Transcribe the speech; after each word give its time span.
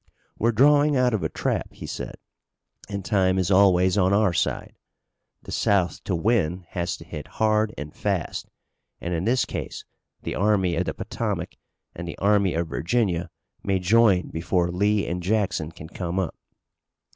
"We're 0.39 0.51
drawing 0.51 0.97
out 0.97 1.13
of 1.13 1.21
a 1.21 1.29
trap," 1.29 1.67
he 1.73 1.85
said, 1.85 2.15
"and 2.89 3.05
time 3.05 3.37
is 3.37 3.51
always 3.51 3.99
on 3.99 4.13
our 4.13 4.33
side. 4.33 4.73
The 5.43 5.51
South 5.51 6.03
to 6.05 6.15
win 6.15 6.65
has 6.69 6.97
to 6.97 7.03
hit 7.05 7.27
hard 7.37 7.71
and 7.77 7.93
fast, 7.95 8.49
and 8.99 9.13
in 9.13 9.25
this 9.25 9.45
case 9.45 9.85
the 10.23 10.33
Army 10.33 10.75
of 10.75 10.85
the 10.85 10.95
Potomac 10.95 11.55
and 11.93 12.07
the 12.07 12.17
Army 12.17 12.55
of 12.55 12.67
Virginia 12.67 13.29
may 13.61 13.77
join 13.77 14.29
before 14.29 14.71
Lee 14.71 15.05
and 15.05 15.21
Jackson 15.21 15.71
can 15.71 15.87
come 15.87 16.17
up." 16.17 16.33